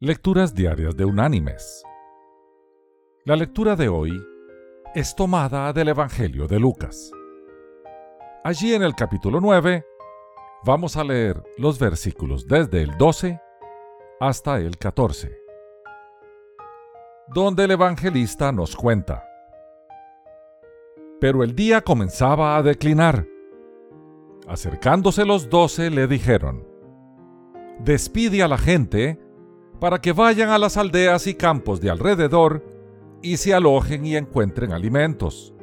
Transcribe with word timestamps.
Lecturas 0.00 0.54
Diarias 0.54 0.94
de 0.94 1.06
Unánimes. 1.06 1.82
La 3.24 3.34
lectura 3.34 3.76
de 3.76 3.88
hoy 3.88 4.12
es 4.94 5.16
tomada 5.16 5.72
del 5.72 5.88
Evangelio 5.88 6.46
de 6.46 6.60
Lucas. 6.60 7.10
Allí 8.44 8.74
en 8.74 8.82
el 8.82 8.94
capítulo 8.94 9.40
9 9.40 9.86
vamos 10.66 10.98
a 10.98 11.04
leer 11.04 11.42
los 11.56 11.78
versículos 11.78 12.46
desde 12.46 12.82
el 12.82 12.98
12 12.98 13.40
hasta 14.20 14.58
el 14.58 14.76
14, 14.76 15.34
donde 17.28 17.64
el 17.64 17.70
evangelista 17.70 18.52
nos 18.52 18.76
cuenta. 18.76 19.26
Pero 21.22 21.42
el 21.42 21.56
día 21.56 21.80
comenzaba 21.80 22.58
a 22.58 22.62
declinar. 22.62 23.26
Acercándose 24.46 25.24
los 25.24 25.48
doce 25.48 25.88
le 25.88 26.06
dijeron, 26.06 26.68
Despide 27.78 28.42
a 28.42 28.48
la 28.48 28.58
gente 28.58 29.25
para 29.80 30.00
que 30.00 30.12
vayan 30.12 30.50
a 30.50 30.58
las 30.58 30.76
aldeas 30.76 31.26
y 31.26 31.34
campos 31.34 31.80
de 31.80 31.90
alrededor 31.90 32.64
y 33.22 33.36
se 33.36 33.54
alojen 33.54 34.06
y 34.06 34.16
encuentren 34.16 34.72
alimentos, 34.72 35.54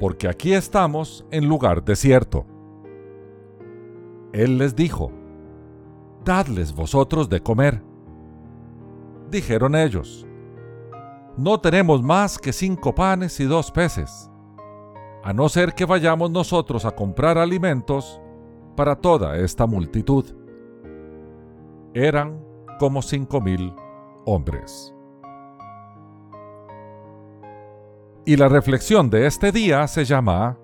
porque 0.00 0.28
aquí 0.28 0.52
estamos 0.52 1.24
en 1.30 1.48
lugar 1.48 1.84
desierto. 1.84 2.46
Él 4.32 4.58
les 4.58 4.74
dijo, 4.74 5.12
Dadles 6.24 6.72
vosotros 6.72 7.28
de 7.28 7.40
comer. 7.40 7.82
Dijeron 9.30 9.74
ellos, 9.74 10.26
No 11.36 11.60
tenemos 11.60 12.02
más 12.02 12.38
que 12.38 12.52
cinco 12.52 12.94
panes 12.94 13.40
y 13.40 13.44
dos 13.44 13.70
peces, 13.70 14.30
a 15.24 15.32
no 15.32 15.48
ser 15.48 15.74
que 15.74 15.84
vayamos 15.84 16.30
nosotros 16.30 16.84
a 16.84 16.92
comprar 16.92 17.38
alimentos 17.38 18.20
para 18.76 18.96
toda 18.96 19.36
esta 19.36 19.66
multitud. 19.66 20.24
Eran 21.94 22.51
como 22.82 23.00
cinco 23.00 23.40
mil 23.40 23.72
hombres. 24.24 24.92
Y 28.26 28.34
la 28.34 28.48
reflexión 28.48 29.08
de 29.08 29.28
este 29.28 29.52
día 29.52 29.86
se 29.86 30.04
llama 30.04 30.58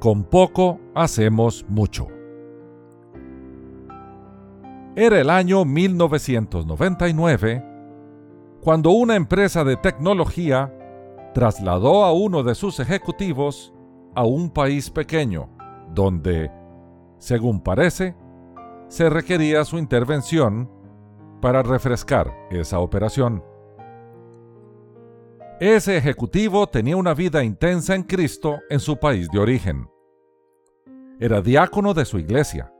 Con 0.00 0.24
poco 0.24 0.80
hacemos 0.96 1.64
mucho. 1.68 2.08
Era 4.96 5.20
el 5.20 5.30
año 5.30 5.64
1999 5.64 7.64
cuando 8.60 8.90
una 8.90 9.14
empresa 9.14 9.62
de 9.62 9.76
tecnología 9.76 10.74
trasladó 11.32 12.04
a 12.04 12.12
uno 12.12 12.42
de 12.42 12.56
sus 12.56 12.80
ejecutivos 12.80 13.72
a 14.16 14.24
un 14.24 14.50
país 14.50 14.90
pequeño, 14.90 15.48
donde, 15.94 16.50
según 17.18 17.60
parece, 17.60 18.16
se 18.88 19.08
requería 19.08 19.64
su 19.64 19.78
intervención 19.78 20.76
para 21.40 21.62
refrescar 21.62 22.32
esa 22.50 22.78
operación. 22.80 23.44
Ese 25.60 25.96
ejecutivo 25.96 26.68
tenía 26.68 26.96
una 26.96 27.14
vida 27.14 27.42
intensa 27.42 27.94
en 27.94 28.04
Cristo 28.04 28.60
en 28.70 28.78
su 28.78 28.96
país 28.96 29.28
de 29.30 29.40
origen. 29.40 29.90
Era 31.18 31.40
diácono 31.40 31.94
de 31.94 32.04
su 32.04 32.18
iglesia, 32.18 32.72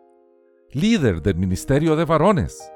líder 0.70 1.20
del 1.22 1.34
ministerio 1.34 1.96
de 1.96 2.04
varones, 2.04 2.72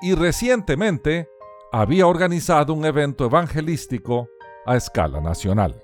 y 0.00 0.14
recientemente 0.14 1.28
había 1.72 2.06
organizado 2.06 2.72
un 2.72 2.84
evento 2.84 3.24
evangelístico 3.24 4.28
a 4.64 4.76
escala 4.76 5.20
nacional. 5.20 5.82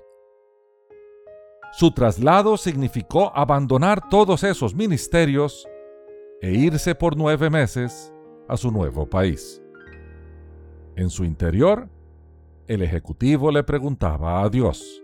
Su 1.73 1.91
traslado 1.91 2.55
significó 2.57 3.31
abandonar 3.35 4.09
todos 4.09 4.43
esos 4.43 4.73
ministerios 4.73 5.67
e 6.41 6.51
irse 6.51 6.95
por 6.95 7.17
nueve 7.17 7.49
meses 7.49 8.13
a 8.49 8.57
su 8.57 8.71
nuevo 8.71 9.05
país. 9.05 9.61
En 10.95 11.09
su 11.09 11.23
interior, 11.23 11.87
el 12.67 12.81
ejecutivo 12.81 13.51
le 13.51 13.63
preguntaba 13.63 14.41
a 14.41 14.49
Dios, 14.49 15.01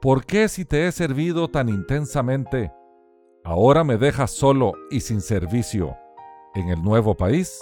¿por 0.00 0.24
qué 0.24 0.48
si 0.48 0.64
te 0.64 0.86
he 0.86 0.92
servido 0.92 1.48
tan 1.48 1.68
intensamente, 1.68 2.72
ahora 3.44 3.84
me 3.84 3.96
dejas 3.96 4.32
solo 4.32 4.72
y 4.90 5.00
sin 5.00 5.20
servicio 5.20 5.96
en 6.54 6.70
el 6.70 6.82
nuevo 6.82 7.14
país? 7.14 7.60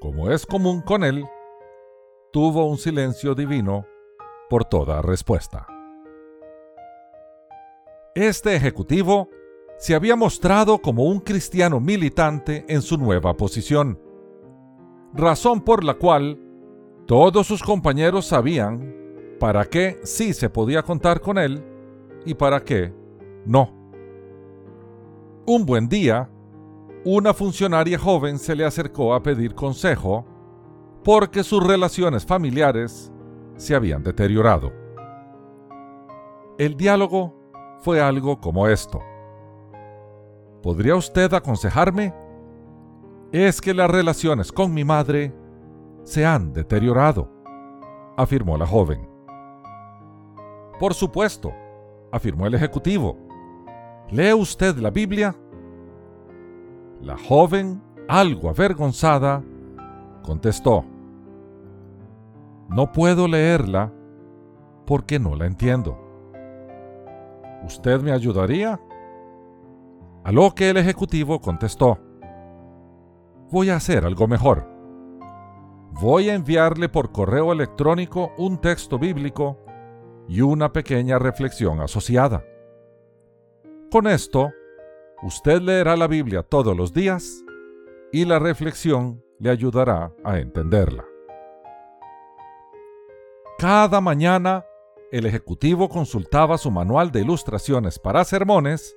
Como 0.00 0.30
es 0.30 0.46
común 0.46 0.80
con 0.80 1.04
él, 1.04 1.24
tuvo 2.32 2.64
un 2.66 2.78
silencio 2.78 3.34
divino 3.34 3.84
por 4.48 4.64
toda 4.64 5.02
respuesta. 5.02 5.66
Este 8.14 8.56
ejecutivo 8.56 9.28
se 9.80 9.94
había 9.94 10.14
mostrado 10.14 10.82
como 10.82 11.04
un 11.04 11.20
cristiano 11.20 11.80
militante 11.80 12.66
en 12.68 12.82
su 12.82 12.98
nueva 12.98 13.34
posición, 13.38 13.98
razón 15.14 15.62
por 15.62 15.82
la 15.82 15.94
cual 15.94 16.38
todos 17.06 17.46
sus 17.46 17.62
compañeros 17.62 18.26
sabían 18.26 18.94
para 19.40 19.64
qué 19.64 19.98
sí 20.04 20.34
se 20.34 20.50
podía 20.50 20.82
contar 20.82 21.22
con 21.22 21.38
él 21.38 21.64
y 22.26 22.34
para 22.34 22.62
qué 22.62 22.92
no. 23.46 23.74
Un 25.46 25.64
buen 25.64 25.88
día, 25.88 26.28
una 27.06 27.32
funcionaria 27.32 27.98
joven 27.98 28.38
se 28.38 28.54
le 28.54 28.66
acercó 28.66 29.14
a 29.14 29.22
pedir 29.22 29.54
consejo 29.54 30.26
porque 31.02 31.42
sus 31.42 31.66
relaciones 31.66 32.26
familiares 32.26 33.10
se 33.56 33.74
habían 33.74 34.02
deteriorado. 34.02 34.74
El 36.58 36.76
diálogo 36.76 37.34
fue 37.78 38.02
algo 38.02 38.42
como 38.42 38.68
esto. 38.68 39.00
¿Podría 40.62 40.94
usted 40.94 41.32
aconsejarme? 41.32 42.14
Es 43.32 43.60
que 43.60 43.72
las 43.72 43.90
relaciones 43.90 44.52
con 44.52 44.74
mi 44.74 44.84
madre 44.84 45.32
se 46.02 46.26
han 46.26 46.52
deteriorado, 46.52 47.30
afirmó 48.16 48.58
la 48.58 48.66
joven. 48.66 49.08
Por 50.78 50.92
supuesto, 50.92 51.52
afirmó 52.12 52.46
el 52.46 52.54
ejecutivo. 52.54 53.16
¿Lee 54.10 54.34
usted 54.34 54.76
la 54.76 54.90
Biblia? 54.90 55.34
La 57.00 57.16
joven, 57.16 57.82
algo 58.08 58.50
avergonzada, 58.50 59.42
contestó, 60.22 60.84
No 62.68 62.92
puedo 62.92 63.26
leerla 63.28 63.92
porque 64.86 65.18
no 65.18 65.36
la 65.36 65.46
entiendo. 65.46 65.96
¿Usted 67.64 68.00
me 68.02 68.12
ayudaría? 68.12 68.80
A 70.22 70.32
lo 70.32 70.54
que 70.54 70.68
el 70.68 70.76
ejecutivo 70.76 71.40
contestó, 71.40 71.98
voy 73.50 73.70
a 73.70 73.76
hacer 73.76 74.04
algo 74.04 74.28
mejor. 74.28 74.66
Voy 75.92 76.28
a 76.28 76.34
enviarle 76.34 76.90
por 76.90 77.10
correo 77.10 77.52
electrónico 77.52 78.32
un 78.36 78.60
texto 78.60 78.98
bíblico 78.98 79.58
y 80.28 80.42
una 80.42 80.72
pequeña 80.72 81.18
reflexión 81.18 81.80
asociada. 81.80 82.44
Con 83.90 84.06
esto, 84.06 84.52
usted 85.22 85.62
leerá 85.62 85.96
la 85.96 86.06
Biblia 86.06 86.42
todos 86.42 86.76
los 86.76 86.92
días 86.92 87.42
y 88.12 88.26
la 88.26 88.38
reflexión 88.38 89.24
le 89.38 89.48
ayudará 89.48 90.12
a 90.22 90.38
entenderla. 90.38 91.04
Cada 93.58 94.02
mañana, 94.02 94.66
el 95.10 95.24
ejecutivo 95.24 95.88
consultaba 95.88 96.58
su 96.58 96.70
manual 96.70 97.10
de 97.10 97.22
ilustraciones 97.22 97.98
para 97.98 98.24
sermones 98.24 98.96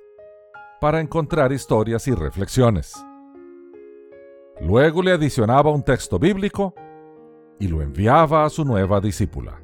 para 0.80 1.00
encontrar 1.00 1.52
historias 1.52 2.06
y 2.08 2.14
reflexiones. 2.14 2.94
Luego 4.60 5.02
le 5.02 5.12
adicionaba 5.12 5.70
un 5.70 5.82
texto 5.82 6.18
bíblico 6.18 6.74
y 7.58 7.68
lo 7.68 7.82
enviaba 7.82 8.44
a 8.44 8.50
su 8.50 8.64
nueva 8.64 9.00
discípula. 9.00 9.60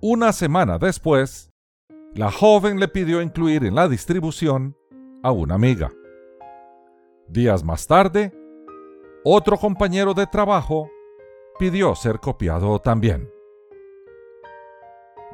Una 0.00 0.32
semana 0.32 0.78
después, 0.78 1.52
la 2.14 2.30
joven 2.30 2.78
le 2.78 2.88
pidió 2.88 3.20
incluir 3.22 3.64
en 3.64 3.74
la 3.74 3.88
distribución 3.88 4.76
a 5.22 5.32
una 5.32 5.54
amiga. 5.54 5.90
Días 7.28 7.64
más 7.64 7.86
tarde, 7.86 8.32
otro 9.24 9.56
compañero 9.56 10.14
de 10.14 10.26
trabajo 10.26 10.90
pidió 11.58 11.94
ser 11.94 12.20
copiado 12.20 12.78
también. 12.78 13.28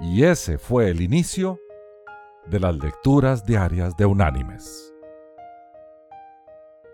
Y 0.00 0.24
ese 0.24 0.58
fue 0.58 0.88
el 0.88 1.00
inicio 1.00 1.60
de 2.50 2.60
las 2.60 2.76
lecturas 2.76 3.44
diarias 3.44 3.96
de 3.96 4.06
Unánimes. 4.06 4.92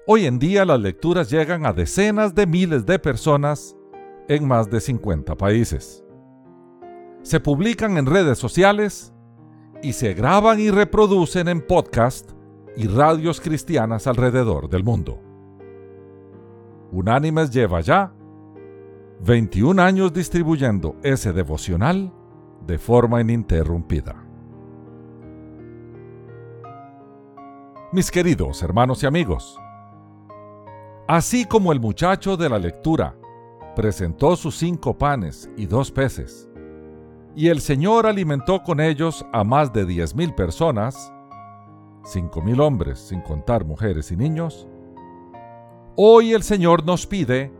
Hoy 0.07 0.27
en 0.27 0.39
día 0.39 0.65
las 0.65 0.81
lecturas 0.81 1.31
llegan 1.31 1.67
a 1.67 1.73
decenas 1.73 2.35
de 2.35 2.47
miles 2.47 2.87
de 2.87 2.99
personas 2.99 3.77
en 4.29 4.47
más 4.47 4.71
de 4.71 4.81
50 4.81 5.37
países. 5.37 6.05
Se 7.23 7.41
publican 7.41 7.99
en 7.99 8.07
redes 8.07 8.39
sociales 8.39 9.13
y 9.83 9.93
se 9.93 10.15
graban 10.15 10.61
y 10.61 10.71
reproducen 10.71 11.49
en 11.49 11.61
podcast 11.67 12.31
y 12.77 12.87
radios 12.87 13.41
cristianas 13.41 14.07
alrededor 14.07 14.69
del 14.69 14.85
mundo. 14.85 15.21
Unánimes 16.93 17.51
lleva 17.51 17.81
ya 17.81 18.13
21 19.25 19.83
años 19.83 20.13
distribuyendo 20.13 20.97
ese 21.03 21.33
devocional 21.33 22.13
de 22.67 22.79
forma 22.79 23.21
ininterrumpida. 23.21 24.30
Mis 27.93 28.09
queridos 28.13 28.63
hermanos 28.63 29.03
y 29.03 29.07
amigos, 29.07 29.59
Así 31.09 31.45
como 31.45 31.73
el 31.73 31.81
muchacho 31.81 32.37
de 32.37 32.49
la 32.49 32.57
lectura 32.61 33.17
presentó 33.75 34.37
sus 34.37 34.57
cinco 34.57 34.97
panes 34.97 35.51
y 35.57 35.67
dos 35.67 35.91
peces, 35.91 36.49
y 37.35 37.49
el 37.49 37.61
Señor 37.61 38.07
alimentó 38.07 38.63
con 38.63 38.79
ellos 38.79 39.27
a 39.33 39.43
más 39.43 39.73
de 39.73 39.87
diez 39.87 40.15
mil 40.15 40.33
personas, 40.37 41.13
cinco 42.05 42.41
mil 42.43 42.61
hombres 42.61 43.01
sin 43.01 43.23
contar 43.23 43.65
mujeres 43.65 44.13
y 44.13 44.17
niños, 44.17 44.69
hoy 45.97 46.33
el 46.33 46.45
Señor 46.45 46.87
nos 46.87 47.09
pide 47.09 47.53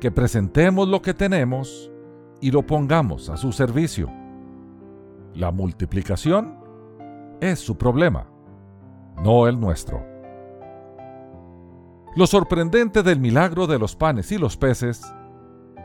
que 0.00 0.10
presentemos 0.10 0.88
lo 0.88 1.02
que 1.02 1.14
tenemos 1.14 1.88
y 2.40 2.50
lo 2.50 2.66
pongamos 2.66 3.28
a 3.28 3.36
su 3.36 3.52
servicio. 3.52 4.10
La 5.34 5.52
multiplicación 5.52 6.58
es 7.40 7.60
su 7.60 7.78
problema, 7.78 8.28
no 9.22 9.46
el 9.46 9.58
nuestro. 9.58 10.04
Lo 12.16 12.26
sorprendente 12.26 13.02
del 13.02 13.20
milagro 13.20 13.66
de 13.66 13.78
los 13.78 13.94
panes 13.94 14.32
y 14.32 14.38
los 14.38 14.56
peces 14.56 15.02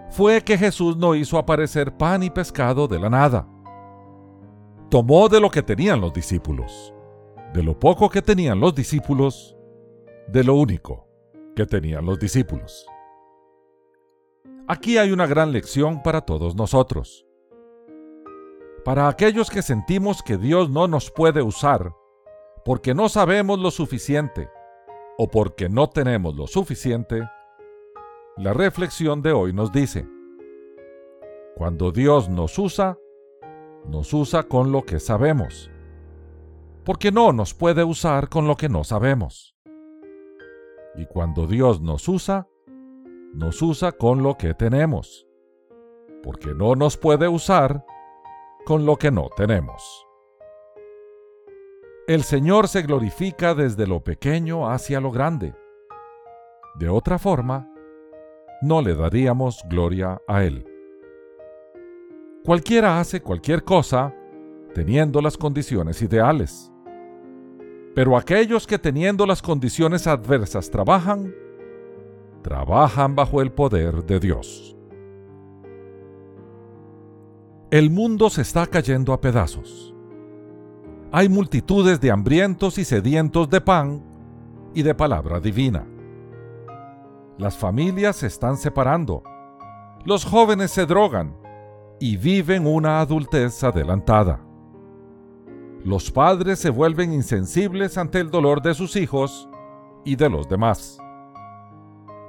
fue 0.09 0.41
que 0.41 0.57
Jesús 0.57 0.97
no 0.97 1.15
hizo 1.15 1.37
aparecer 1.37 1.95
pan 1.97 2.23
y 2.23 2.29
pescado 2.29 2.87
de 2.87 2.99
la 2.99 3.09
nada. 3.09 3.47
Tomó 4.89 5.27
de 5.29 5.39
lo 5.39 5.49
que 5.49 5.63
tenían 5.63 6.01
los 6.01 6.13
discípulos, 6.13 6.93
de 7.53 7.63
lo 7.63 7.79
poco 7.79 8.09
que 8.09 8.21
tenían 8.21 8.59
los 8.59 8.75
discípulos, 8.75 9.55
de 10.27 10.43
lo 10.43 10.55
único 10.55 11.07
que 11.55 11.65
tenían 11.65 12.05
los 12.05 12.19
discípulos. 12.19 12.85
Aquí 14.67 14.97
hay 14.97 15.11
una 15.11 15.27
gran 15.27 15.51
lección 15.51 16.01
para 16.01 16.21
todos 16.21 16.55
nosotros. 16.55 17.25
Para 18.85 19.07
aquellos 19.07 19.49
que 19.49 19.61
sentimos 19.61 20.23
que 20.23 20.37
Dios 20.37 20.69
no 20.69 20.87
nos 20.87 21.11
puede 21.11 21.41
usar 21.41 21.93
porque 22.65 22.93
no 22.93 23.09
sabemos 23.09 23.59
lo 23.59 23.71
suficiente 23.71 24.49
o 25.17 25.27
porque 25.27 25.69
no 25.69 25.89
tenemos 25.89 26.35
lo 26.35 26.47
suficiente, 26.47 27.27
la 28.37 28.53
reflexión 28.53 29.21
de 29.21 29.31
hoy 29.31 29.53
nos 29.53 29.71
dice, 29.71 30.07
cuando 31.55 31.91
Dios 31.91 32.29
nos 32.29 32.57
usa, 32.57 32.97
nos 33.87 34.13
usa 34.13 34.43
con 34.43 34.71
lo 34.71 34.83
que 34.83 34.99
sabemos, 34.99 35.69
porque 36.83 37.11
no 37.11 37.31
nos 37.31 37.53
puede 37.53 37.83
usar 37.83 38.29
con 38.29 38.47
lo 38.47 38.55
que 38.55 38.69
no 38.69 38.83
sabemos. 38.83 39.55
Y 40.95 41.05
cuando 41.05 41.47
Dios 41.47 41.81
nos 41.81 42.07
usa, 42.07 42.47
nos 43.33 43.61
usa 43.61 43.91
con 43.91 44.23
lo 44.23 44.37
que 44.37 44.53
tenemos, 44.53 45.27
porque 46.23 46.53
no 46.55 46.75
nos 46.75 46.97
puede 46.97 47.27
usar 47.27 47.85
con 48.65 48.85
lo 48.85 48.95
que 48.95 49.11
no 49.11 49.29
tenemos. 49.35 50.07
El 52.05 52.23
Señor 52.23 52.67
se 52.67 52.81
glorifica 52.81 53.55
desde 53.55 53.87
lo 53.87 54.03
pequeño 54.03 54.69
hacia 54.69 54.99
lo 54.99 55.09
grande. 55.09 55.55
De 56.75 56.89
otra 56.89 57.17
forma, 57.17 57.71
no 58.61 58.81
le 58.81 58.93
daríamos 58.93 59.61
gloria 59.69 60.21
a 60.27 60.43
Él. 60.43 60.67
Cualquiera 62.43 62.99
hace 62.99 63.21
cualquier 63.21 63.63
cosa 63.63 64.13
teniendo 64.73 65.21
las 65.21 65.37
condiciones 65.37 66.01
ideales. 66.01 66.73
Pero 67.95 68.17
aquellos 68.17 68.67
que 68.67 68.77
teniendo 68.77 69.25
las 69.25 69.41
condiciones 69.41 70.05
adversas 70.05 70.69
trabajan, 70.69 71.33
trabajan 72.41 73.15
bajo 73.15 73.41
el 73.41 73.53
poder 73.53 74.03
de 74.03 74.19
Dios. 74.19 74.75
El 77.71 77.89
mundo 77.89 78.29
se 78.29 78.41
está 78.41 78.67
cayendo 78.67 79.13
a 79.13 79.21
pedazos. 79.21 79.92
Hay 81.15 81.29
multitudes 81.29 82.01
de 82.01 82.09
hambrientos 82.09 82.79
y 82.79 82.85
sedientos 82.85 83.47
de 83.47 83.61
pan 83.61 84.03
y 84.73 84.81
de 84.81 84.95
palabra 84.95 85.39
divina. 85.39 85.85
Las 87.37 87.55
familias 87.55 88.15
se 88.15 88.25
están 88.25 88.57
separando. 88.57 89.21
Los 90.05 90.25
jóvenes 90.25 90.71
se 90.71 90.87
drogan 90.87 91.37
y 91.99 92.17
viven 92.17 92.65
una 92.65 92.99
adultez 92.99 93.63
adelantada. 93.63 94.41
Los 95.85 96.09
padres 96.09 96.57
se 96.57 96.71
vuelven 96.71 97.13
insensibles 97.13 97.99
ante 97.99 98.19
el 98.19 98.31
dolor 98.31 98.63
de 98.63 98.73
sus 98.73 98.95
hijos 98.95 99.47
y 100.03 100.15
de 100.15 100.31
los 100.31 100.49
demás. 100.49 100.97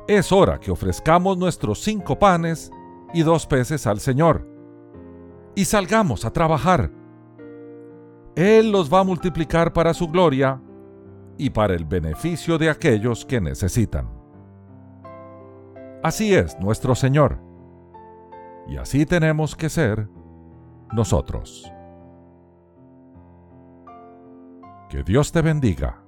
Es 0.06 0.30
hora 0.30 0.60
que 0.60 0.70
ofrezcamos 0.70 1.38
nuestros 1.38 1.80
cinco 1.80 2.18
panes 2.18 2.70
y 3.14 3.22
dos 3.22 3.46
peces 3.46 3.86
al 3.86 3.98
Señor 3.98 4.46
y 5.54 5.64
salgamos 5.64 6.26
a 6.26 6.34
trabajar. 6.34 7.03
Él 8.36 8.72
los 8.72 8.92
va 8.92 9.00
a 9.00 9.04
multiplicar 9.04 9.72
para 9.72 9.94
su 9.94 10.08
gloria 10.08 10.60
y 11.38 11.50
para 11.50 11.74
el 11.74 11.84
beneficio 11.84 12.58
de 12.58 12.70
aquellos 12.70 13.24
que 13.24 13.40
necesitan. 13.40 14.08
Así 16.02 16.34
es 16.34 16.58
nuestro 16.60 16.94
Señor. 16.94 17.38
Y 18.66 18.76
así 18.76 19.06
tenemos 19.06 19.56
que 19.56 19.68
ser 19.68 20.08
nosotros. 20.92 21.70
Que 24.88 25.02
Dios 25.02 25.32
te 25.32 25.42
bendiga 25.42 26.03